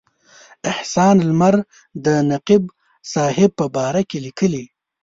احسان 0.71 1.15
لمر 1.27 1.55
د 2.05 2.07
نقیب 2.31 2.63
صاحب 3.13 3.51
په 3.59 3.65
باره 3.75 4.01
کې 4.09 4.17
لیکي. 4.25 4.63